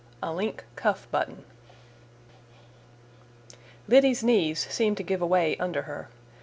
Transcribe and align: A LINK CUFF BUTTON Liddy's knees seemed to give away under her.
A 0.23 0.33
LINK 0.33 0.63
CUFF 0.75 1.07
BUTTON 1.11 1.43
Liddy's 3.87 4.23
knees 4.23 4.65
seemed 4.67 4.97
to 4.97 5.03
give 5.03 5.21
away 5.21 5.55
under 5.57 5.83
her. 5.83 6.09